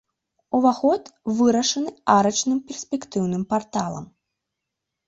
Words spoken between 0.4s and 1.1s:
Уваход